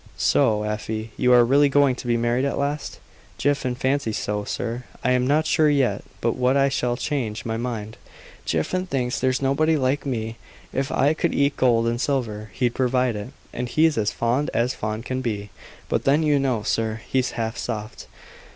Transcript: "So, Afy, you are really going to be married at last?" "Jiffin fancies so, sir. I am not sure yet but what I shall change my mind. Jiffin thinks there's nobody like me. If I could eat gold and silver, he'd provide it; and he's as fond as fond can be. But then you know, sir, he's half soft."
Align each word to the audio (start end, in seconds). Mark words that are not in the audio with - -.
"So, 0.17 0.63
Afy, 0.63 1.11
you 1.15 1.31
are 1.31 1.45
really 1.45 1.69
going 1.69 1.93
to 1.97 2.07
be 2.07 2.17
married 2.17 2.43
at 2.43 2.57
last?" 2.57 2.97
"Jiffin 3.37 3.75
fancies 3.75 4.17
so, 4.17 4.43
sir. 4.43 4.83
I 5.03 5.11
am 5.11 5.27
not 5.27 5.45
sure 5.45 5.69
yet 5.69 6.03
but 6.21 6.35
what 6.35 6.57
I 6.57 6.69
shall 6.69 6.97
change 6.97 7.45
my 7.45 7.55
mind. 7.55 7.97
Jiffin 8.43 8.87
thinks 8.87 9.19
there's 9.19 9.43
nobody 9.43 9.77
like 9.77 10.03
me. 10.03 10.37
If 10.73 10.91
I 10.91 11.13
could 11.13 11.35
eat 11.35 11.55
gold 11.55 11.85
and 11.87 12.01
silver, 12.01 12.49
he'd 12.53 12.73
provide 12.73 13.15
it; 13.15 13.29
and 13.53 13.69
he's 13.69 13.95
as 13.95 14.09
fond 14.11 14.49
as 14.55 14.73
fond 14.73 15.05
can 15.05 15.21
be. 15.21 15.51
But 15.87 16.03
then 16.05 16.23
you 16.23 16.39
know, 16.39 16.63
sir, 16.63 17.01
he's 17.07 17.33
half 17.37 17.55
soft." 17.55 18.07